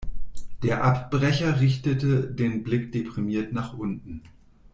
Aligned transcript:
Der 0.63 0.83
Abbrecher 0.83 1.59
richtete 1.61 2.23
den 2.25 2.63
Blick 2.63 2.91
deprimiert 2.91 3.53
nach 3.53 3.77
unten. 3.77 4.23